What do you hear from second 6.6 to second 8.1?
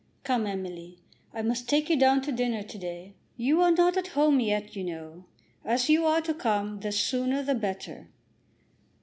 the sooner the better."